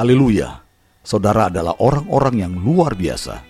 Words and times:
Haleluya, 0.00 0.64
saudara 1.04 1.52
adalah 1.52 1.76
orang-orang 1.76 2.40
yang 2.40 2.56
luar 2.56 2.96
biasa. 2.96 3.44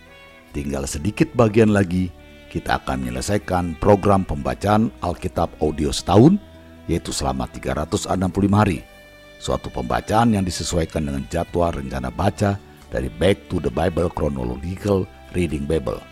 Tinggal 0.50 0.82
sedikit 0.82 1.30
bagian 1.38 1.70
lagi, 1.70 2.10
kita 2.50 2.82
akan 2.82 3.06
menyelesaikan 3.06 3.78
program 3.78 4.26
pembacaan 4.26 4.90
Alkitab 4.98 5.46
audio 5.62 5.94
setahun, 5.94 6.42
yaitu 6.90 7.14
selama 7.14 7.46
365 7.54 8.10
hari. 8.50 8.82
Suatu 9.38 9.70
pembacaan 9.70 10.34
yang 10.34 10.42
disesuaikan 10.42 11.06
dengan 11.06 11.22
jadwal 11.30 11.70
rencana 11.70 12.10
baca 12.10 12.58
dari 12.90 13.06
Back 13.06 13.46
to 13.46 13.62
the 13.62 13.70
Bible 13.70 14.10
Chronological 14.10 15.06
Reading 15.30 15.70
Bible. 15.70 16.02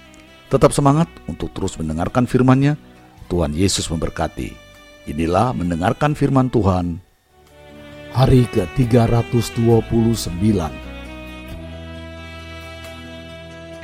Tetap 0.54 0.70
semangat 0.70 1.10
untuk 1.26 1.50
terus 1.50 1.74
mendengarkan 1.82 2.30
firman-Nya. 2.30 2.78
Tuhan 3.26 3.58
Yesus 3.58 3.90
memberkati. 3.90 4.54
Inilah 5.10 5.50
mendengarkan 5.50 6.14
firman 6.14 6.46
Tuhan. 6.46 7.07
Hari 8.08 8.48
ke-329 8.56 10.40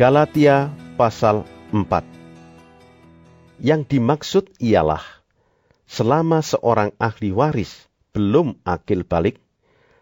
Galatia 0.01 0.73
pasal 0.97 1.45
4 1.69 3.61
Yang 3.61 3.83
dimaksud 3.85 4.49
ialah 4.65 5.05
selama 5.85 6.41
seorang 6.41 6.97
ahli 6.97 7.37
waris 7.37 7.85
belum 8.17 8.65
akil 8.65 9.05
balik, 9.05 9.45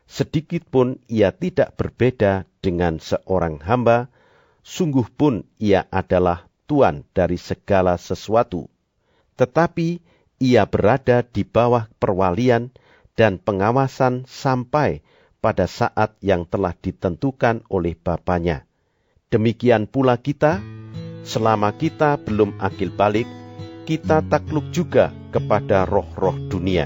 sedikit 0.06 0.70
pun 0.70 1.02
ia 1.10 1.34
tidak 1.34 1.74
berbeda 1.74 2.46
dengan 2.62 3.02
seorang 3.02 3.59
hamba, 3.66 4.06
sungguh 4.62 5.10
pun 5.18 5.42
ia 5.59 5.90
adalah 5.90 6.46
tuan 6.70 7.02
dari 7.10 7.42
segala 7.42 7.98
sesuatu. 7.98 8.70
Tetapi 9.34 9.98
ia 10.38 10.62
berada 10.62 11.26
di 11.26 11.42
bawah 11.42 11.90
perwalian 11.98 12.70
dan 13.18 13.41
pengawasan 13.41 14.24
sampai 14.29 15.01
pada 15.43 15.66
saat 15.66 16.16
yang 16.23 16.46
telah 16.46 16.73
ditentukan 16.77 17.66
oleh 17.69 17.99
Bapaknya 17.99 18.69
Demikian 19.32 19.88
pula 19.88 20.21
kita, 20.21 20.60
selama 21.24 21.73
kita 21.73 22.21
belum 22.21 22.60
akil 22.60 22.93
balik, 22.93 23.24
kita 23.88 24.21
takluk 24.29 24.69
juga 24.77 25.09
kepada 25.32 25.88
roh-roh 25.88 26.37
dunia. 26.52 26.85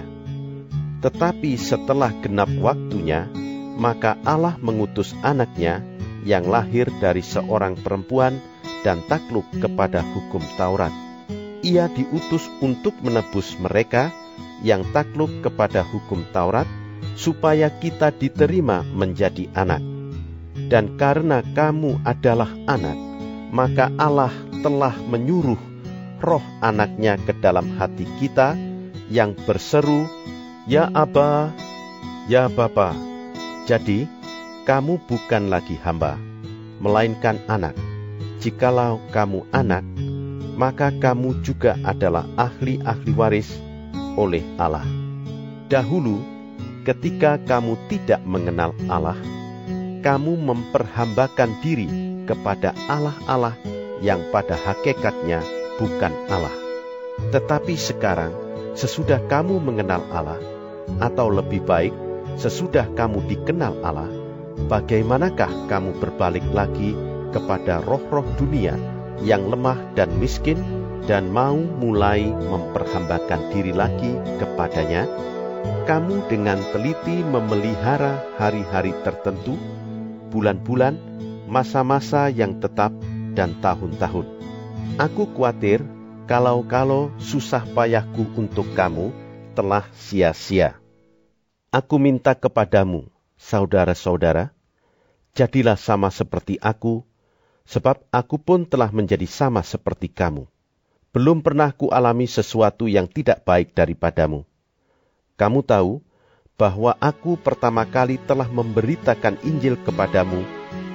Tetapi 1.03 1.59
setelah 1.59 2.15
genap 2.23 2.47
waktunya, 2.63 3.27
maka 3.75 4.15
Allah 4.23 4.55
mengutus 4.63 5.11
anaknya 5.27 5.83
yang 6.23 6.47
lahir 6.47 6.87
dari 7.03 7.19
seorang 7.19 7.75
perempuan 7.83 8.39
dan 8.87 9.03
takluk 9.11 9.51
kepada 9.59 10.07
hukum 10.07 10.47
Taurat. 10.55 10.95
Ia 11.67 11.91
diutus 11.91 12.47
untuk 12.63 12.95
menebus 13.03 13.59
mereka 13.59 14.15
yang 14.65 14.83
takluk 14.91 15.31
kepada 15.45 15.85
hukum 15.85 16.25
Taurat, 16.33 16.67
supaya 17.17 17.69
kita 17.69 18.13
diterima 18.13 18.85
menjadi 18.93 19.49
anak 19.57 19.97
dan 20.67 20.99
karena 20.99 21.45
kamu 21.55 22.01
adalah 22.03 22.51
anak, 22.67 22.97
maka 23.53 23.93
Allah 24.01 24.33
telah 24.65 24.97
menyuruh 25.07 25.61
roh 26.19 26.43
anaknya 26.65 27.21
ke 27.21 27.37
dalam 27.39 27.77
hati 27.77 28.09
kita 28.19 28.59
yang 29.13 29.37
berseru, 29.47 30.09
Ya 30.67 30.91
Aba, 30.91 31.55
Ya 32.27 32.51
Bapa. 32.51 32.97
Jadi, 33.69 34.11
kamu 34.67 34.99
bukan 35.07 35.47
lagi 35.47 35.79
hamba, 35.79 36.19
melainkan 36.83 37.39
anak. 37.47 37.79
Jikalau 38.43 38.99
kamu 39.15 39.47
anak, 39.55 39.87
maka 40.59 40.91
kamu 40.91 41.47
juga 41.47 41.79
adalah 41.87 42.27
ahli-ahli 42.35 43.13
waris 43.15 43.66
oleh 44.17 44.43
Allah. 44.57 44.85
Dahulu, 45.69 46.19
ketika 46.83 47.39
kamu 47.39 47.77
tidak 47.93 48.21
mengenal 48.25 48.73
Allah, 48.89 49.19
kamu 50.03 50.39
memperhambakan 50.41 51.61
diri 51.61 51.89
kepada 52.27 52.75
Allah-Allah 52.91 53.55
yang 54.03 54.21
pada 54.35 54.57
hakikatnya 54.57 55.45
bukan 55.79 56.13
Allah. 56.33 56.55
Tetapi 57.33 57.75
sekarang, 57.77 58.33
sesudah 58.77 59.23
kamu 59.29 59.61
mengenal 59.61 60.05
Allah, 60.13 60.41
atau 61.01 61.33
lebih 61.33 61.65
baik, 61.65 61.95
sesudah 62.37 62.87
kamu 62.93 63.25
dikenal 63.27 63.75
Allah, 63.81 64.11
bagaimanakah 64.69 65.69
kamu 65.69 65.97
berbalik 65.99 66.45
lagi 66.53 66.95
kepada 67.33 67.83
roh-roh 67.83 68.25
dunia 68.37 68.77
yang 69.25 69.49
lemah 69.49 69.97
dan 69.97 70.13
miskin 70.21 70.61
dan 71.05 71.29
mau 71.29 71.61
mulai 71.61 72.25
memperhambakan 72.33 73.53
diri 73.53 73.77
lagi 73.77 74.17
kepadanya? 74.41 75.05
Kamu 75.85 76.25
dengan 76.33 76.57
teliti 76.73 77.21
memelihara 77.21 78.25
hari-hari 78.41 78.97
tertentu 79.05 79.61
bulan-bulan, 80.33 80.97
masa-masa 81.47 82.33
yang 82.33 82.59
tetap, 82.59 82.91
dan 83.37 83.53
tahun-tahun. 83.61 84.27
Aku 84.97 85.29
khawatir 85.37 85.85
kalau-kalau 86.25 87.13
susah 87.21 87.63
payahku 87.77 88.27
untuk 88.35 88.67
kamu 88.73 89.13
telah 89.53 89.85
sia-sia. 89.93 90.81
Aku 91.71 92.01
minta 92.01 92.33
kepadamu, 92.33 93.07
saudara-saudara, 93.37 94.57
jadilah 95.37 95.77
sama 95.77 96.09
seperti 96.09 96.57
aku, 96.59 97.05
sebab 97.69 98.01
aku 98.09 98.41
pun 98.41 98.65
telah 98.65 98.89
menjadi 98.89 99.29
sama 99.29 99.61
seperti 99.61 100.09
kamu. 100.09 100.49
Belum 101.17 101.41
pernah 101.41 101.73
kualami 101.73 102.29
sesuatu 102.29 102.85
yang 102.85 103.09
tidak 103.09 103.41
baik 103.49 103.73
daripadamu. 103.73 104.45
Kamu 105.41 105.65
tahu 105.65 106.05
bahwa 106.61 106.93
aku 107.01 107.41
pertama 107.41 107.89
kali 107.89 108.21
telah 108.21 108.45
memberitakan 108.45 109.41
Injil 109.41 109.81
kepadamu 109.81 110.45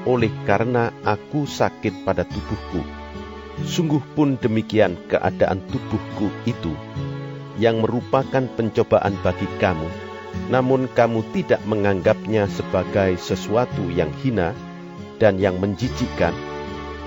oleh 0.05 0.29
karena 0.45 0.93
aku 1.01 1.49
sakit 1.49 2.05
pada 2.05 2.21
tubuhku. 2.21 2.85
Sungguh 3.65 3.97
pun 4.13 4.37
demikian 4.37 4.93
keadaan 5.09 5.57
tubuhku 5.73 6.29
itu, 6.45 6.69
yang 7.57 7.81
merupakan 7.81 8.45
pencobaan 8.45 9.17
bagi 9.25 9.49
kamu, 9.57 9.89
namun 10.53 10.85
kamu 10.93 11.25
tidak 11.33 11.65
menganggapnya 11.65 12.45
sebagai 12.45 13.17
sesuatu 13.17 13.89
yang 13.89 14.13
hina 14.21 14.53
dan 15.17 15.41
yang 15.41 15.57
menjijikkan, 15.57 16.37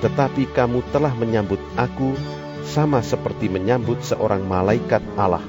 tetapi 0.03 0.51
kamu 0.51 0.83
telah 0.91 1.15
menyambut 1.15 1.63
aku 1.79 2.19
sama 2.65 3.05
seperti 3.05 3.53
menyambut 3.53 4.01
seorang 4.01 4.43
malaikat 4.49 5.05
Allah 5.21 5.45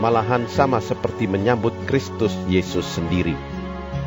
malahan 0.00 0.48
sama 0.48 0.80
seperti 0.80 1.28
menyambut 1.28 1.76
Kristus 1.84 2.32
Yesus 2.48 2.88
sendiri. 2.88 3.36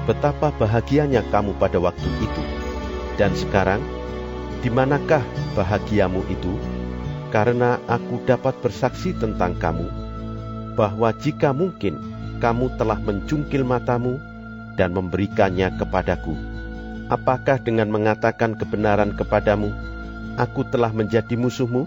Betapa 0.10 0.50
bahagianya 0.52 1.22
kamu 1.30 1.56
pada 1.62 1.78
waktu 1.80 2.10
itu. 2.20 2.44
Dan 3.16 3.38
sekarang, 3.38 3.80
di 4.66 4.74
manakah 4.74 5.22
bahagiamu 5.54 6.26
itu? 6.28 6.58
Karena 7.30 7.78
aku 7.86 8.26
dapat 8.26 8.58
bersaksi 8.60 9.14
tentang 9.14 9.54
kamu, 9.62 9.86
bahwa 10.74 11.14
jika 11.14 11.54
mungkin 11.54 12.02
kamu 12.42 12.74
telah 12.76 12.98
mencungkil 12.98 13.62
matamu 13.62 14.18
dan 14.74 14.98
memberikannya 14.98 15.78
kepadaku. 15.78 16.34
Apakah 17.08 17.62
dengan 17.62 17.94
mengatakan 17.94 18.58
kebenaran 18.58 19.14
kepadamu, 19.14 19.70
aku 20.42 20.66
telah 20.66 20.90
menjadi 20.90 21.38
musuhmu? 21.38 21.86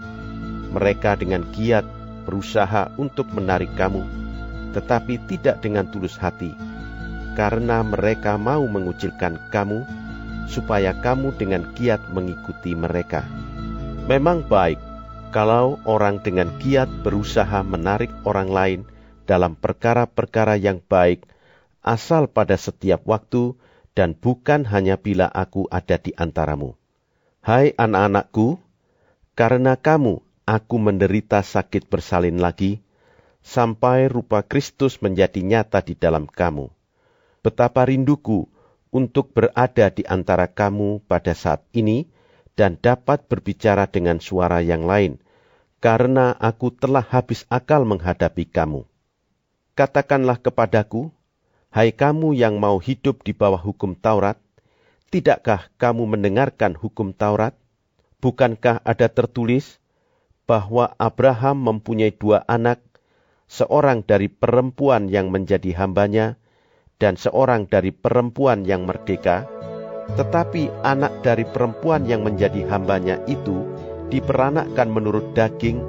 Mereka 0.77 1.17
dengan 1.17 1.41
giat 1.57 1.89
berusaha 2.29 2.93
untuk 3.01 3.33
menarik 3.33 3.73
kamu, 3.81 4.05
tetapi 4.77 5.17
tidak 5.25 5.65
dengan 5.65 5.89
tulus 5.89 6.21
hati, 6.21 6.53
karena 7.33 7.81
mereka 7.81 8.37
mau 8.37 8.61
mengucilkan 8.69 9.41
kamu, 9.49 9.81
supaya 10.53 10.93
kamu 11.01 11.33
dengan 11.41 11.65
giat 11.73 12.13
mengikuti 12.13 12.77
mereka. 12.77 13.25
Memang 14.05 14.45
baik 14.45 14.77
kalau 15.33 15.81
orang 15.89 16.21
dengan 16.21 16.53
giat 16.61 16.93
berusaha 17.01 17.65
menarik 17.65 18.13
orang 18.29 18.53
lain 18.53 18.81
dalam 19.25 19.57
perkara-perkara 19.57 20.61
yang 20.61 20.85
baik, 20.85 21.25
asal 21.81 22.29
pada 22.29 22.61
setiap 22.61 23.01
waktu 23.09 23.57
dan 23.97 24.13
bukan 24.13 24.69
hanya 24.69 25.01
bila 25.01 25.33
aku 25.33 25.65
ada 25.73 25.97
di 25.97 26.13
antaramu. 26.13 26.77
Hai 27.41 27.73
anak-anakku, 27.79 28.61
karena 29.33 29.79
kamu 29.81 30.26
aku 30.47 30.79
menderita 30.79 31.43
sakit 31.43 31.91
bersalin 31.91 32.39
lagi, 32.39 32.81
sampai 33.43 34.07
rupa 34.07 34.47
Kristus 34.47 35.03
menjadi 35.03 35.43
nyata 35.43 35.83
di 35.83 35.99
dalam 35.99 36.31
kamu. 36.31 36.71
Betapa 37.43 37.87
rinduku 37.87 38.47
untuk 38.95 39.35
berada 39.35 39.91
di 39.91 40.07
antara 40.07 40.47
kamu 40.47 41.03
pada 41.05 41.35
saat 41.35 41.67
ini 41.75 42.07
dan 42.55 42.79
dapat 42.79 43.27
berbicara 43.27 43.91
dengan 43.91 44.23
suara 44.23 44.63
yang 44.63 44.87
lain, 44.87 45.19
karena 45.83 46.33
aku 46.39 46.73
telah 46.73 47.05
habis 47.05 47.45
akal 47.51 47.83
menghadapi 47.83 48.49
kamu. 48.49 48.87
Katakanlah 49.77 50.41
kepadaku, 50.41 51.13
hai 51.69 51.93
kamu 51.93 52.33
yang 52.33 52.57
mau 52.57 52.81
hidup 52.81 53.21
di 53.27 53.37
bawah 53.37 53.61
hukum 53.61 53.93
Taurat, 53.93 54.41
tidakkah 55.13 55.69
kamu 55.77 56.17
mendengarkan 56.17 56.73
hukum 56.73 57.13
Taurat? 57.13 57.53
Bukankah 58.25 58.81
ada 58.81 59.13
tertulis, 59.13 59.77
bahwa 60.47 60.95
Abraham 60.97 61.67
mempunyai 61.67 62.15
dua 62.15 62.47
anak, 62.47 62.79
seorang 63.51 64.07
dari 64.07 64.31
perempuan 64.31 65.11
yang 65.11 65.35
menjadi 65.35 65.75
hambanya, 65.75 66.39
dan 67.03 67.19
seorang 67.19 67.67
dari 67.67 67.91
perempuan 67.91 68.63
yang 68.63 68.87
merdeka, 68.87 69.45
tetapi 70.15 70.71
anak 70.87 71.27
dari 71.27 71.43
perempuan 71.43 72.07
yang 72.07 72.23
menjadi 72.23 72.63
hambanya 72.71 73.19
itu 73.27 73.67
diperanakkan 74.09 74.87
menurut 74.87 75.35
daging, 75.35 75.83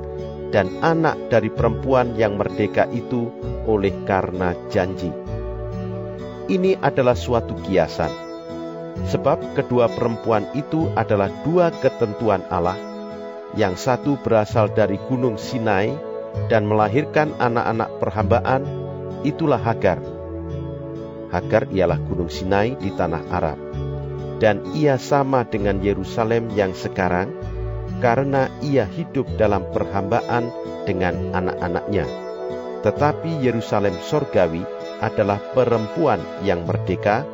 dan 0.50 0.74
anak 0.82 1.16
dari 1.30 1.54
perempuan 1.54 2.18
yang 2.18 2.40
merdeka 2.40 2.90
itu 2.90 3.30
oleh 3.70 3.94
karena 4.10 4.58
janji. 4.74 5.14
Ini 6.48 6.80
adalah 6.80 7.14
suatu 7.14 7.54
kiasan, 7.68 8.10
sebab 9.06 9.54
kedua 9.54 9.92
perempuan 9.92 10.48
itu 10.56 10.88
adalah 10.96 11.30
dua 11.44 11.70
ketentuan 11.84 12.42
Allah. 12.48 12.87
Yang 13.58 13.90
satu 13.90 14.22
berasal 14.22 14.70
dari 14.70 15.02
Gunung 15.10 15.42
Sinai 15.42 15.90
dan 16.48 16.70
melahirkan 16.70 17.34
anak-anak 17.42 17.90
perhambaan, 17.98 18.62
itulah 19.26 19.58
Hagar. 19.58 19.98
Hagar 21.34 21.66
ialah 21.74 21.98
Gunung 22.06 22.30
Sinai 22.30 22.78
di 22.78 22.94
tanah 22.94 23.26
Arab 23.34 23.58
dan 24.38 24.62
ia 24.78 25.02
sama 25.02 25.46
dengan 25.46 25.82
Yerusalem 25.82 26.54
yang 26.54 26.78
sekarang, 26.78 27.34
karena 27.98 28.50
ia 28.62 28.86
hidup 28.86 29.26
dalam 29.36 29.66
perhambaan 29.74 30.54
dengan 30.86 31.34
anak-anaknya. 31.34 32.06
Tetapi 32.86 33.42
Yerusalem 33.42 33.98
sorgawi 34.06 34.62
adalah 35.02 35.42
perempuan 35.42 36.22
yang 36.46 36.64
merdeka, 36.70 37.26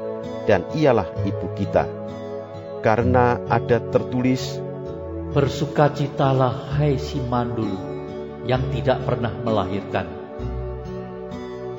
dan 0.47 0.63
ialah 0.75 1.07
ibu 1.27 1.47
kita. 1.55 1.87
Karena 2.83 3.39
ada 3.47 3.79
tertulis, 3.79 4.59
Bersukacitalah 5.33 6.77
hai 6.77 6.93
si 7.01 7.17
mandul 7.17 7.73
yang 8.45 8.61
tidak 8.69 9.01
pernah 9.01 9.33
melahirkan. 9.41 10.05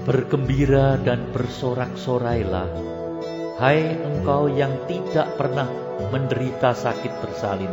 Bergembira 0.02 0.98
dan 0.98 1.30
bersorak-sorailah 1.30 2.94
Hai 3.54 3.94
engkau 3.94 4.50
yang 4.50 4.74
tidak 4.90 5.38
pernah 5.38 5.70
menderita 6.10 6.74
sakit 6.74 7.22
bersalin. 7.22 7.70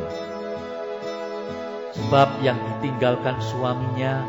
Sebab 1.97 2.45
yang 2.45 2.61
ditinggalkan 2.61 3.41
suaminya 3.41 4.21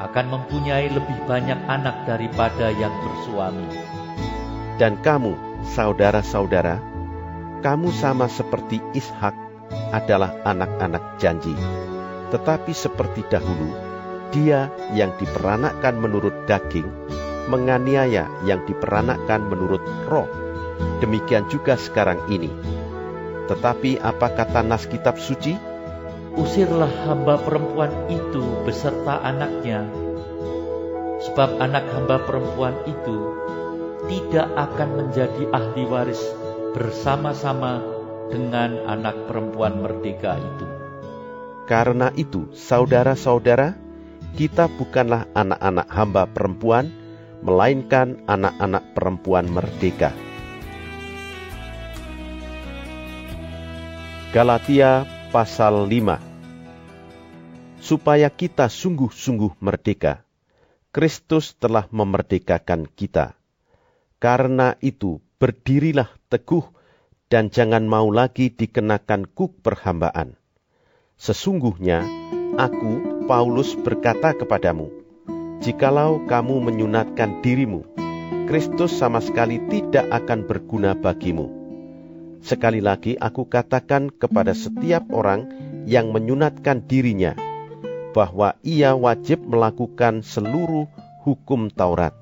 akan 0.00 0.26
mempunyai 0.32 0.88
lebih 0.88 1.28
banyak 1.28 1.60
anak 1.68 2.08
daripada 2.08 2.72
yang 2.72 2.96
bersuami. 3.04 3.68
Dan 4.80 4.96
kamu, 5.04 5.36
saudara-saudara, 5.76 6.80
kamu 7.60 7.92
sama 7.92 8.24
seperti 8.32 8.80
Ishak 8.96 9.43
adalah 9.92 10.34
anak-anak 10.42 11.20
janji. 11.22 11.54
Tetapi 12.30 12.72
seperti 12.74 13.22
dahulu, 13.30 13.70
dia 14.34 14.72
yang 14.92 15.14
diperanakkan 15.16 15.98
menurut 15.98 16.46
daging, 16.50 16.88
menganiaya 17.46 18.26
yang 18.42 18.64
diperanakkan 18.66 19.46
menurut 19.46 19.84
roh 20.10 20.44
Demikian 21.04 21.46
juga 21.50 21.76
sekarang 21.76 22.32
ini. 22.32 22.50
Tetapi 23.44 24.00
apa 24.00 24.32
kata 24.32 24.64
nas 24.64 24.88
kitab 24.88 25.20
suci? 25.20 25.52
Usirlah 26.34 26.90
hamba 27.06 27.38
perempuan 27.38 28.10
itu 28.10 28.42
beserta 28.66 29.22
anaknya, 29.22 29.86
sebab 31.22 31.62
anak 31.62 31.86
hamba 31.94 32.18
perempuan 32.26 32.74
itu 32.90 33.38
tidak 34.10 34.50
akan 34.58 34.90
menjadi 34.98 35.46
ahli 35.54 35.86
waris 35.86 36.18
bersama-sama 36.74 37.93
dengan 38.32 38.84
anak 38.88 39.28
perempuan 39.28 39.80
merdeka 39.80 40.38
itu. 40.38 40.66
Karena 41.64 42.12
itu, 42.12 42.52
saudara-saudara, 42.52 43.72
kita 44.36 44.68
bukanlah 44.68 45.24
anak-anak 45.32 45.88
hamba 45.88 46.28
perempuan, 46.28 46.92
melainkan 47.40 48.20
anak-anak 48.28 48.84
perempuan 48.92 49.48
merdeka. 49.48 50.12
Galatia 54.34 55.06
pasal 55.30 55.86
5 55.86 56.18
Supaya 57.78 58.28
kita 58.32 58.66
sungguh-sungguh 58.66 59.60
merdeka, 59.62 60.24
Kristus 60.90 61.54
telah 61.54 61.86
memerdekakan 61.92 62.90
kita. 62.90 63.38
Karena 64.18 64.74
itu, 64.80 65.20
berdirilah 65.38 66.08
teguh 66.32 66.64
dan 67.34 67.50
jangan 67.50 67.82
mau 67.82 68.14
lagi 68.14 68.54
dikenakan 68.54 69.26
kuk 69.26 69.58
perhambaan. 69.58 70.38
Sesungguhnya, 71.18 72.06
aku, 72.54 73.26
Paulus, 73.26 73.74
berkata 73.74 74.38
kepadamu, 74.38 74.94
jikalau 75.58 76.22
kamu 76.30 76.62
menyunatkan 76.62 77.42
dirimu, 77.42 77.82
Kristus 78.46 78.94
sama 78.94 79.18
sekali 79.18 79.58
tidak 79.66 80.06
akan 80.14 80.46
berguna 80.46 80.94
bagimu 80.94 81.64
Sekali 82.44 82.84
lagi 82.84 83.16
aku 83.16 83.48
katakan 83.48 84.12
kepada 84.12 84.52
setiap 84.52 85.08
orang 85.16 85.48
yang 85.88 86.12
menyunatkan 86.12 86.84
dirinya 86.84 87.32
bahwa 88.12 88.52
ia 88.60 88.92
wajib 88.92 89.40
melakukan 89.48 90.20
seluruh 90.20 90.84
hukum 91.24 91.72
Taurat. 91.72 92.12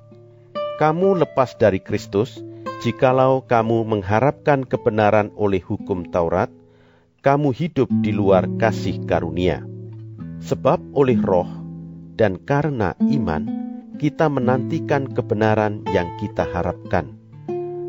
Kamu 0.79 1.19
lepas 1.19 1.59
dari 1.59 1.83
Kristus 1.83 2.39
jikalau 2.83 3.47
kamu 3.47 3.87
mengharapkan 3.87 4.67
kebenaran 4.67 5.31
oleh 5.39 5.63
hukum 5.63 6.03
Taurat, 6.11 6.51
kamu 7.23 7.55
hidup 7.55 7.87
di 8.03 8.11
luar 8.11 8.43
kasih 8.59 9.07
karunia. 9.07 9.63
Sebab 10.43 10.91
oleh 10.91 11.15
roh 11.15 11.47
dan 12.19 12.35
karena 12.43 12.91
iman, 12.99 13.47
kita 13.95 14.27
menantikan 14.27 15.07
kebenaran 15.07 15.87
yang 15.95 16.11
kita 16.19 16.43
harapkan. 16.43 17.15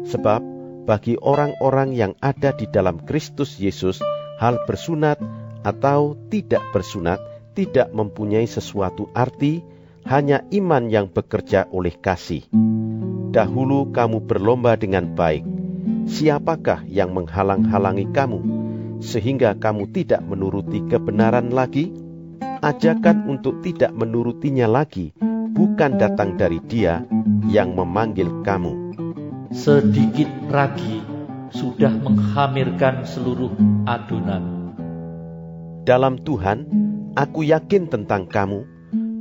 Sebab 0.06 0.38
bagi 0.86 1.18
orang-orang 1.18 1.90
yang 1.90 2.14
ada 2.22 2.54
di 2.54 2.70
dalam 2.70 3.02
Kristus 3.02 3.58
Yesus, 3.58 3.98
hal 4.38 4.62
bersunat 4.62 5.18
atau 5.66 6.14
tidak 6.30 6.62
bersunat 6.70 7.18
tidak 7.58 7.90
mempunyai 7.90 8.46
sesuatu 8.46 9.10
arti, 9.10 9.62
hanya 10.06 10.46
iman 10.54 10.86
yang 10.86 11.10
bekerja 11.10 11.66
oleh 11.74 11.98
kasih. 11.98 12.46
Dahulu 13.34 13.90
kamu 13.90 14.30
berlomba 14.30 14.78
dengan 14.78 15.10
baik. 15.18 15.42
Siapakah 16.06 16.86
yang 16.86 17.10
menghalang-halangi 17.10 18.06
kamu, 18.14 18.38
sehingga 19.02 19.58
kamu 19.58 19.90
tidak 19.90 20.22
menuruti 20.22 20.78
kebenaran 20.86 21.50
lagi? 21.50 21.90
Ajakan 22.62 23.26
untuk 23.26 23.58
tidak 23.66 23.90
menurutinya 23.90 24.70
lagi 24.70 25.10
bukan 25.50 25.98
datang 25.98 26.38
dari 26.38 26.62
Dia 26.64 27.02
yang 27.50 27.74
memanggil 27.74 28.30
kamu 28.46 28.84
sedikit 29.54 30.26
ragi 30.50 30.98
sudah 31.54 31.94
menghamirkan 32.02 33.06
seluruh 33.06 33.54
adonan. 33.86 34.74
Dalam 35.86 36.18
Tuhan, 36.18 36.66
aku 37.14 37.46
yakin 37.46 37.86
tentang 37.86 38.26
kamu 38.26 38.66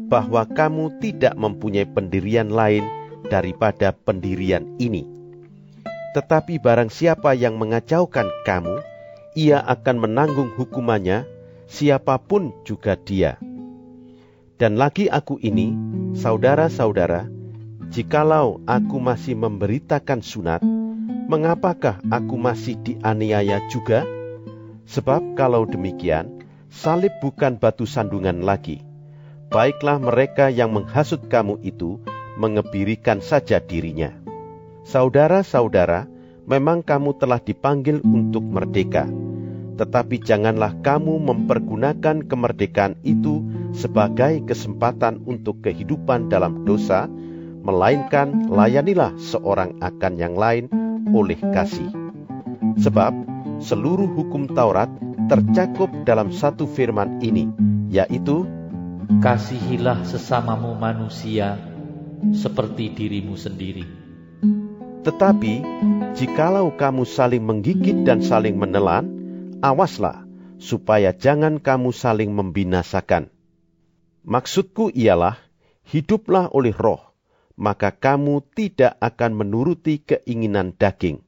bahwa 0.10 0.42
kamu 0.50 0.98
tidak 0.98 1.38
mempunyai 1.38 1.86
pendirian 1.86 2.50
lain 2.50 2.82
daripada 3.28 3.96
pendirian 3.96 4.68
ini. 4.80 5.08
Tetapi 6.14 6.62
barang 6.62 6.94
siapa 6.94 7.34
yang 7.34 7.58
mengacaukan 7.58 8.30
kamu, 8.46 8.82
ia 9.34 9.60
akan 9.66 9.98
menanggung 9.98 10.54
hukumannya, 10.54 11.26
siapa 11.66 12.22
pun 12.22 12.54
juga 12.68 12.94
dia. 12.94 13.42
Dan 14.62 14.78
lagi 14.78 15.10
aku 15.10 15.42
ini, 15.42 15.74
saudara-saudara, 16.14 17.26
Jikalau 17.94 18.58
aku 18.66 18.98
masih 18.98 19.38
memberitakan 19.38 20.26
sunat, 20.26 20.66
mengapakah 21.30 22.02
aku 22.10 22.42
masih 22.42 22.74
dianiaya 22.82 23.62
juga? 23.70 24.02
Sebab 24.90 25.38
kalau 25.38 25.70
demikian, 25.70 26.42
salib 26.74 27.14
bukan 27.22 27.62
batu 27.62 27.86
sandungan 27.86 28.42
lagi. 28.42 28.82
Baiklah 29.54 30.02
mereka 30.02 30.50
yang 30.50 30.74
menghasut 30.74 31.30
kamu 31.30 31.62
itu 31.62 32.02
mengebirikan 32.38 33.22
saja 33.22 33.62
dirinya. 33.62 34.14
Saudara-saudara, 34.84 36.10
memang 36.44 36.84
kamu 36.84 37.16
telah 37.18 37.40
dipanggil 37.40 38.04
untuk 38.04 38.44
merdeka. 38.44 39.08
Tetapi 39.74 40.22
janganlah 40.22 40.78
kamu 40.86 41.18
mempergunakan 41.24 42.30
kemerdekaan 42.30 43.00
itu 43.02 43.42
sebagai 43.74 44.46
kesempatan 44.46 45.26
untuk 45.26 45.66
kehidupan 45.66 46.30
dalam 46.30 46.62
dosa, 46.62 47.10
melainkan 47.64 48.52
layanilah 48.54 49.18
seorang 49.18 49.82
akan 49.82 50.14
yang 50.20 50.36
lain 50.38 50.70
oleh 51.10 51.40
kasih. 51.56 51.90
Sebab 52.78 53.14
seluruh 53.64 54.10
hukum 54.14 54.46
Taurat 54.52 54.92
tercakup 55.26 55.90
dalam 56.06 56.30
satu 56.30 56.70
firman 56.70 57.24
ini, 57.24 57.50
yaitu 57.90 58.46
Kasihilah 59.20 60.04
sesamamu 60.08 60.76
manusia 60.76 61.73
seperti 62.32 62.96
dirimu 62.96 63.36
sendiri. 63.36 63.84
Tetapi, 65.04 65.54
jikalau 66.16 66.72
kamu 66.80 67.04
saling 67.04 67.44
menggigit 67.44 68.08
dan 68.08 68.24
saling 68.24 68.56
menelan, 68.56 69.12
awaslah 69.60 70.24
supaya 70.64 71.12
jangan 71.12 71.60
kamu 71.60 71.92
saling 71.92 72.32
membinasakan. 72.32 73.28
Maksudku 74.24 74.96
ialah, 74.96 75.36
hiduplah 75.84 76.48
oleh 76.56 76.72
roh, 76.72 77.12
maka 77.60 77.92
kamu 77.92 78.40
tidak 78.56 78.96
akan 79.04 79.36
menuruti 79.36 80.00
keinginan 80.00 80.72
daging. 80.80 81.20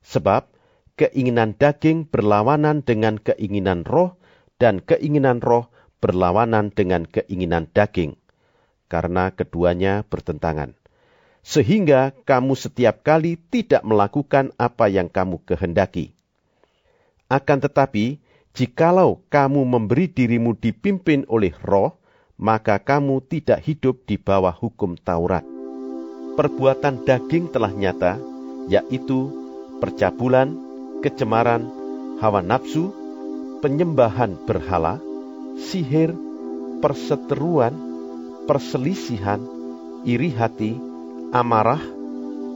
Sebab 0.00 0.48
keinginan 0.96 1.52
daging 1.52 2.08
berlawanan 2.08 2.80
dengan 2.80 3.20
keinginan 3.20 3.84
roh, 3.84 4.16
dan 4.56 4.80
keinginan 4.80 5.44
roh 5.44 5.68
berlawanan 6.00 6.72
dengan 6.72 7.04
keinginan 7.04 7.68
daging, 7.70 8.16
karena 8.88 9.30
keduanya 9.30 10.02
bertentangan. 10.08 10.74
Sehingga 11.44 12.12
kamu 12.26 12.58
setiap 12.58 13.06
kali 13.06 13.38
tidak 13.52 13.86
melakukan 13.86 14.50
apa 14.58 14.90
yang 14.90 15.06
kamu 15.06 15.40
kehendaki. 15.46 16.12
Akan 17.30 17.60
tetapi, 17.62 18.18
jikalau 18.52 19.22
kamu 19.30 19.62
memberi 19.64 20.10
dirimu 20.10 20.58
dipimpin 20.58 21.28
oleh 21.30 21.54
roh, 21.62 22.00
maka 22.40 22.80
kamu 22.80 23.22
tidak 23.28 23.62
hidup 23.64 24.02
di 24.08 24.16
bawah 24.18 24.52
hukum 24.52 24.96
Taurat 24.98 25.46
perbuatan 26.38 27.02
daging 27.02 27.50
telah 27.50 27.74
nyata, 27.74 28.14
yaitu 28.70 29.26
percabulan, 29.82 30.54
kecemaran, 31.02 31.66
hawa 32.22 32.46
nafsu, 32.46 32.94
penyembahan 33.58 34.38
berhala, 34.46 35.02
sihir, 35.58 36.14
perseteruan, 36.78 37.74
perselisihan, 38.48 39.44
iri 40.08 40.32
hati, 40.32 40.72
amarah, 41.36 41.84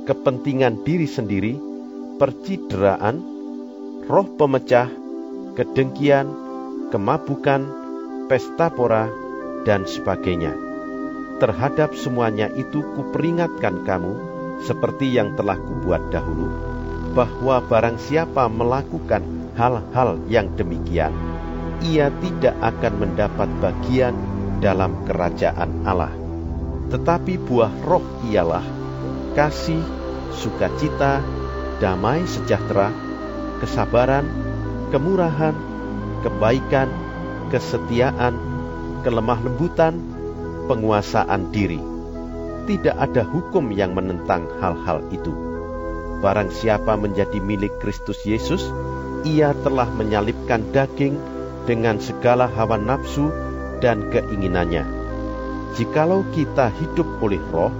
kepentingan 0.08 0.80
diri 0.88 1.04
sendiri, 1.04 1.60
percideraan, 2.16 3.20
roh 4.08 4.26
pemecah, 4.40 4.88
kedengkian, 5.52 6.32
kemabukan, 6.88 7.68
pesta 8.32 8.72
pora, 8.72 9.12
dan 9.68 9.84
sebagainya. 9.84 10.56
Terhadap 11.44 11.92
semuanya 11.92 12.48
itu 12.56 12.80
kuperingatkan 12.96 13.84
kamu, 13.84 14.12
seperti 14.64 15.12
yang 15.12 15.36
telah 15.36 15.60
kubuat 15.60 16.08
dahulu, 16.08 16.48
bahwa 17.12 17.60
barang 17.68 18.00
siapa 18.00 18.48
melakukan 18.48 19.20
hal-hal 19.60 20.16
yang 20.32 20.48
demikian, 20.56 21.12
ia 21.84 22.08
tidak 22.24 22.56
akan 22.62 22.94
mendapat 22.96 23.50
bagian 23.58 24.14
dalam 24.62 25.02
kerajaan 25.02 25.82
Allah. 25.82 26.14
Tetapi 26.94 27.34
buah 27.42 27.74
roh 27.82 28.06
ialah 28.30 28.62
kasih, 29.34 29.82
sukacita, 30.38 31.18
damai 31.82 32.22
sejahtera, 32.30 32.94
kesabaran, 33.58 34.24
kemurahan, 34.94 35.56
kebaikan, 36.22 36.88
kesetiaan, 37.50 38.38
kelemah 39.02 39.42
lembutan, 39.42 39.98
penguasaan 40.70 41.50
diri. 41.50 41.82
Tidak 42.62 42.94
ada 42.94 43.26
hukum 43.26 43.74
yang 43.74 43.98
menentang 43.98 44.46
hal-hal 44.62 45.02
itu. 45.10 45.34
Barang 46.22 46.54
siapa 46.54 46.94
menjadi 46.94 47.42
milik 47.42 47.82
Kristus 47.82 48.22
Yesus, 48.22 48.62
ia 49.26 49.50
telah 49.66 49.90
menyalipkan 49.90 50.70
daging 50.70 51.18
dengan 51.66 51.98
segala 51.98 52.46
hawa 52.46 52.78
nafsu 52.78 53.34
dan 53.82 54.06
keinginannya. 54.14 54.86
Jikalau 55.74 56.22
kita 56.30 56.70
hidup 56.78 57.18
oleh 57.18 57.42
roh, 57.50 57.74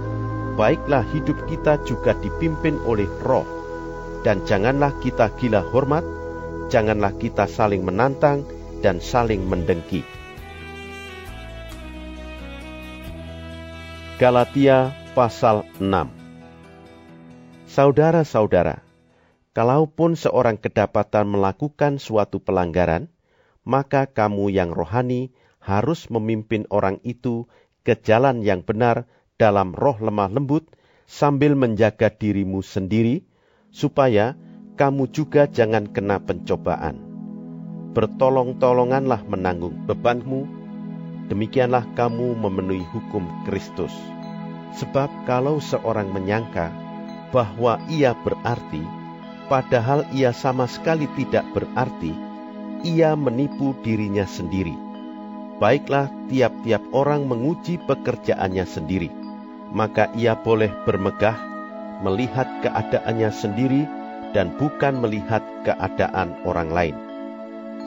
baiklah 0.59 1.07
hidup 1.15 1.39
kita 1.47 1.79
juga 1.87 2.11
dipimpin 2.19 2.77
oleh 2.83 3.07
roh. 3.23 3.47
Dan 4.27 4.43
janganlah 4.43 4.91
kita 4.99 5.31
gila 5.39 5.63
hormat, 5.71 6.03
janganlah 6.67 7.15
kita 7.15 7.47
saling 7.47 7.87
menantang 7.87 8.43
dan 8.83 8.99
saling 8.99 9.47
mendengki. 9.47 10.03
Galatia 14.19 14.95
pasal 15.17 15.67
6 15.83 16.07
Saudara-saudara, 17.67 18.85
kalaupun 19.51 20.13
seorang 20.13 20.61
kedapatan 20.61 21.27
melakukan 21.27 21.97
suatu 21.99 22.39
pelanggaran, 22.39 23.09
maka 23.65 24.07
kamu 24.07 24.53
yang 24.53 24.71
rohani 24.71 25.33
harus 25.63 26.11
memimpin 26.11 26.67
orang 26.67 26.99
itu 27.07 27.47
ke 27.87 27.95
jalan 27.95 28.43
yang 28.43 28.67
benar 28.67 29.07
dalam 29.39 29.71
roh 29.71 29.95
lemah 29.97 30.27
lembut 30.27 30.67
sambil 31.07 31.55
menjaga 31.55 32.11
dirimu 32.11 32.59
sendiri, 32.59 33.23
supaya 33.71 34.35
kamu 34.75 35.09
juga 35.09 35.47
jangan 35.47 35.87
kena 35.89 36.19
pencobaan. 36.19 36.99
Bertolong-tolonganlah 37.95 39.23
menanggung 39.29 39.87
bebanmu 39.87 40.63
demikianlah 41.31 41.87
kamu 41.95 42.35
memenuhi 42.35 42.83
hukum 42.91 43.23
Kristus. 43.47 43.93
Sebab 44.73 45.29
kalau 45.29 45.61
seorang 45.61 46.09
menyangka 46.09 46.73
bahwa 47.29 47.77
ia 47.87 48.17
berarti, 48.25 48.81
padahal 49.45 50.09
ia 50.11 50.33
sama 50.33 50.65
sekali 50.65 51.05
tidak 51.13 51.45
berarti, 51.53 52.13
ia 52.81 53.13
menipu 53.13 53.77
dirinya 53.85 54.25
sendiri. 54.25 54.82
Baiklah 55.61 56.09
tiap-tiap 56.33 56.81
orang 56.93 57.29
menguji 57.29 57.77
pekerjaannya 57.85 58.65
sendiri, 58.65 59.09
maka 59.69 60.09
ia 60.17 60.33
boleh 60.33 60.73
bermegah, 60.85 61.37
melihat 62.01 62.49
keadaannya 62.65 63.29
sendiri, 63.29 63.83
dan 64.33 64.49
bukan 64.57 64.97
melihat 64.97 65.45
keadaan 65.61 66.33
orang 66.43 66.69
lain. 66.73 66.95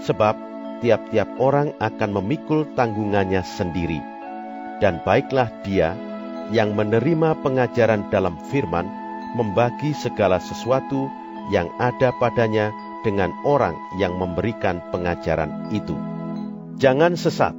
Sebab 0.06 0.38
tiap-tiap 0.80 1.26
orang 1.42 1.75
akan 1.82 2.11
memikul 2.23 2.64
tanggungannya 2.78 3.42
sendiri. 3.42 3.99
Dan 4.78 5.02
baiklah 5.02 5.50
dia 5.66 5.96
yang 6.54 6.76
menerima 6.78 7.35
pengajaran 7.42 8.06
dalam 8.12 8.38
firman 8.52 8.87
membagi 9.35 9.90
segala 9.96 10.38
sesuatu 10.38 11.11
yang 11.50 11.66
ada 11.82 12.14
padanya 12.23 12.70
dengan 13.02 13.35
orang 13.42 13.75
yang 13.99 14.14
memberikan 14.14 14.78
pengajaran 14.94 15.70
itu. 15.75 16.15
Jangan 16.76 17.16
sesat. 17.16 17.54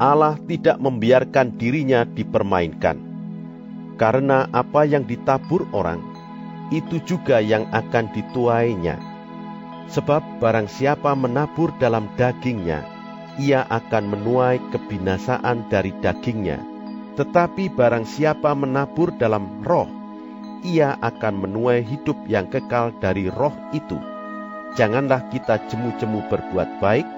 Allah 0.00 0.40
tidak 0.48 0.80
membiarkan 0.80 1.58
dirinya 1.60 2.08
dipermainkan. 2.08 2.96
Karena 4.00 4.48
apa 4.48 4.88
yang 4.88 5.04
ditabur 5.04 5.68
orang, 5.76 6.00
itu 6.72 7.02
juga 7.04 7.42
yang 7.44 7.68
akan 7.68 8.08
dituainya 8.16 9.10
Sebab 9.90 10.38
barang 10.38 10.70
siapa 10.70 11.18
menabur 11.18 11.74
dalam 11.82 12.14
dagingnya, 12.14 12.86
ia 13.42 13.66
akan 13.66 14.14
menuai 14.14 14.62
kebinasaan 14.70 15.66
dari 15.66 15.90
dagingnya. 15.98 16.62
Tetapi 17.18 17.74
barang 17.74 18.06
siapa 18.06 18.54
menabur 18.54 19.10
dalam 19.18 19.66
roh, 19.66 19.90
ia 20.62 20.94
akan 20.94 21.42
menuai 21.42 21.82
hidup 21.82 22.22
yang 22.30 22.46
kekal 22.46 22.94
dari 23.02 23.26
roh 23.34 23.50
itu. 23.74 23.98
Janganlah 24.78 25.26
kita 25.34 25.58
jemu-jemu 25.66 26.22
berbuat 26.30 26.78
baik, 26.78 27.08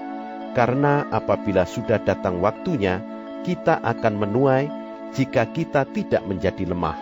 karena 0.53 1.05
apabila 1.09 1.65
sudah 1.65 1.97
datang 2.01 2.39
waktunya, 2.39 3.01
kita 3.43 3.81
akan 3.81 4.13
menuai 4.21 4.65
jika 5.13 5.49
kita 5.49 5.85
tidak 5.93 6.23
menjadi 6.25 6.69
lemah. 6.69 6.97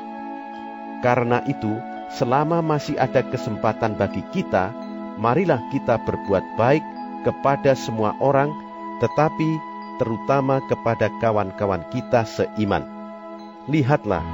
Karena 1.03 1.43
itu, 1.47 1.71
selama 2.15 2.59
masih 2.63 2.99
ada 2.99 3.23
kesempatan 3.23 3.95
bagi 3.95 4.23
kita, 4.35 4.71
marilah 5.19 5.59
kita 5.71 5.99
berbuat 6.03 6.43
baik 6.59 6.83
kepada 7.27 7.77
semua 7.77 8.15
orang, 8.19 8.51
tetapi 8.99 9.49
terutama 10.01 10.59
kepada 10.65 11.13
kawan-kawan 11.21 11.85
kita 11.93 12.25
seiman. 12.25 12.85
Lihatlah 13.69 14.25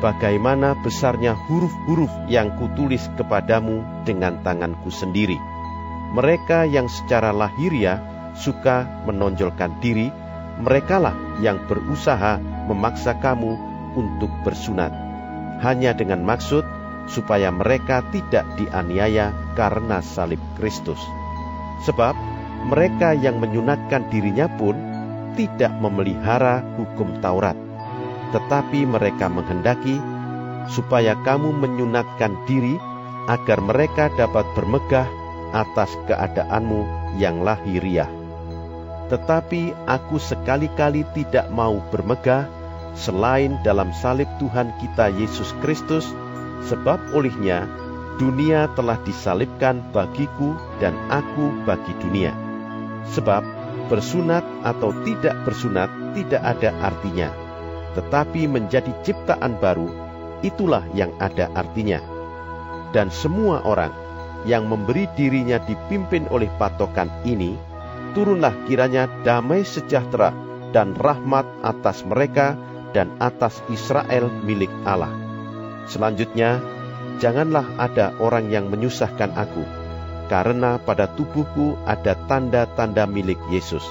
bagaimana 0.00 0.74
besarnya 0.80 1.36
huruf-huruf 1.46 2.10
yang 2.26 2.50
kutulis 2.58 3.06
kepadamu 3.14 3.84
dengan 4.08 4.40
tanganku 4.42 4.88
sendiri. 4.88 5.36
Mereka 6.12 6.68
yang 6.68 6.88
secara 6.92 7.32
lahiriah 7.32 8.11
suka 8.36 9.04
menonjolkan 9.04 9.80
diri, 9.84 10.08
merekalah 10.60 11.14
yang 11.40 11.60
berusaha 11.68 12.40
memaksa 12.68 13.16
kamu 13.20 13.56
untuk 13.96 14.30
bersunat. 14.46 14.92
Hanya 15.62 15.94
dengan 15.94 16.24
maksud 16.26 16.64
supaya 17.10 17.50
mereka 17.50 18.02
tidak 18.14 18.46
dianiaya 18.58 19.34
karena 19.58 20.00
salib 20.02 20.40
Kristus. 20.58 20.98
Sebab 21.82 22.14
mereka 22.70 23.10
yang 23.14 23.42
menyunatkan 23.42 24.06
dirinya 24.10 24.46
pun 24.46 24.78
tidak 25.34 25.72
memelihara 25.82 26.62
hukum 26.78 27.18
Taurat, 27.18 27.58
tetapi 28.30 28.86
mereka 28.86 29.26
menghendaki 29.26 29.98
supaya 30.70 31.18
kamu 31.26 31.50
menyunatkan 31.58 32.46
diri 32.46 32.78
agar 33.26 33.58
mereka 33.62 34.10
dapat 34.14 34.46
bermegah 34.54 35.06
atas 35.52 35.90
keadaanmu 36.06 36.86
yang 37.18 37.42
lahiriah. 37.42 38.21
Tetapi 39.12 39.76
aku 39.84 40.16
sekali-kali 40.16 41.04
tidak 41.12 41.52
mau 41.52 41.84
bermegah 41.92 42.48
selain 42.96 43.60
dalam 43.60 43.92
salib 43.92 44.28
Tuhan 44.40 44.72
kita 44.80 45.12
Yesus 45.12 45.52
Kristus 45.60 46.08
Sebab 46.62 47.10
olehnya 47.18 47.66
dunia 48.22 48.70
telah 48.78 48.94
disalibkan 49.02 49.82
bagiku 49.90 50.54
dan 50.78 50.94
aku 51.10 51.50
bagi 51.66 51.90
dunia. 51.98 52.30
Sebab 53.10 53.42
bersunat 53.90 54.46
atau 54.62 54.94
tidak 55.02 55.34
bersunat 55.42 55.90
tidak 56.14 56.42
ada 56.42 56.70
artinya. 56.82 57.30
tetapi 57.92 58.48
menjadi 58.48 58.88
ciptaan 59.04 59.60
baru, 59.60 59.84
itulah 60.40 60.80
yang 60.96 61.12
ada 61.20 61.52
artinya. 61.52 62.00
Dan 62.96 63.12
semua 63.12 63.60
orang 63.68 63.92
yang 64.48 64.64
memberi 64.64 65.04
dirinya 65.12 65.60
dipimpin 65.60 66.24
oleh 66.32 66.48
patokan 66.56 67.12
ini, 67.28 67.52
turunlah 68.12 68.54
kiranya 68.68 69.08
damai 69.26 69.64
sejahtera 69.66 70.32
dan 70.72 70.96
rahmat 70.96 71.44
atas 71.60 72.04
mereka 72.06 72.56
dan 72.96 73.12
atas 73.20 73.60
Israel 73.68 74.28
milik 74.44 74.72
Allah. 74.84 75.12
Selanjutnya, 75.88 76.60
janganlah 77.18 77.66
ada 77.76 78.16
orang 78.22 78.48
yang 78.52 78.68
menyusahkan 78.72 79.34
aku, 79.34 79.64
karena 80.28 80.78
pada 80.80 81.10
tubuhku 81.12 81.76
ada 81.88 82.16
tanda-tanda 82.28 83.04
milik 83.08 83.40
Yesus. 83.50 83.84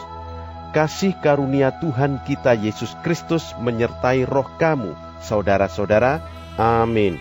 Kasih 0.72 1.12
karunia 1.20 1.76
Tuhan 1.84 2.24
kita 2.24 2.56
Yesus 2.56 2.96
Kristus 3.04 3.52
menyertai 3.60 4.24
roh 4.24 4.48
kamu, 4.56 4.96
saudara-saudara. 5.20 6.24
Amin. 6.56 7.20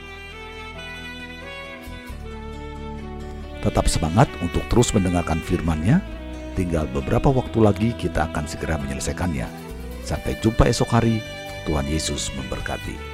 Tetap 3.61 3.90
semangat 3.90 4.30
untuk 4.40 4.64
terus 4.71 4.95
mendengarkan 4.95 5.42
firman-Nya. 5.42 6.20
Tinggal 6.61 6.93
beberapa 6.93 7.33
waktu 7.33 7.57
lagi 7.57 7.88
kita 7.97 8.29
akan 8.29 8.45
segera 8.45 8.76
menyelesaikannya. 8.76 9.49
Sampai 10.05 10.37
jumpa 10.45 10.69
esok 10.69 10.93
hari. 10.93 11.25
Tuhan 11.64 11.88
Yesus 11.88 12.29
memberkati. 12.37 13.10